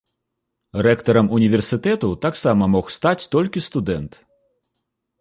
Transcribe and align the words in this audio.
Рэктарам 0.87 1.29
універсітэту 1.41 2.09
таксама 2.25 2.73
мог 2.79 2.85
стаць 2.99 3.27
толькі 3.39 3.67
студэнт. 3.71 4.23